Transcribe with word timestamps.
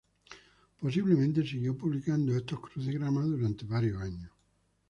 Posiblemente 0.81 1.45
siguió 1.45 1.77
publicando 1.77 2.35
estos 2.35 2.59
crucigramas 2.59 3.25
durante 3.27 3.67
varios 3.67 4.01
años. 4.01 4.31